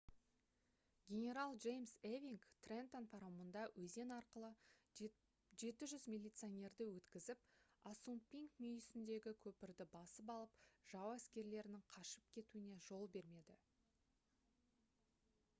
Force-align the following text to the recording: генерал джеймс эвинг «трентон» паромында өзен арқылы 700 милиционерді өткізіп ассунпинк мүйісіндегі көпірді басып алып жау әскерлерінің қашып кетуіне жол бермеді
генерал 1.09 1.51
джеймс 1.65 1.91
эвинг 2.11 2.47
«трентон» 2.67 3.05
паромында 3.11 3.65
өзен 3.83 4.13
арқылы 4.15 4.49
700 5.65 6.09
милиционерді 6.15 6.87
өткізіп 6.95 7.45
ассунпинк 7.93 8.57
мүйісіндегі 8.67 9.35
көпірді 9.45 9.89
басып 9.99 10.35
алып 10.39 10.57
жау 10.95 11.15
әскерлерінің 11.21 11.85
қашып 11.97 12.35
кетуіне 12.39 12.83
жол 12.89 13.09
бермеді 13.21 13.59